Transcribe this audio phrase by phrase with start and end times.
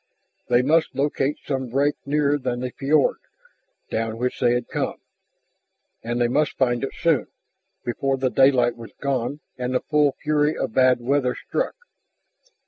[0.49, 3.19] They must locate some break nearer than the fiord,
[3.91, 4.95] down which they had come.
[6.03, 7.27] And they must find it soon,
[7.85, 11.75] before the daylight was gone and the full fury of bad weather struck.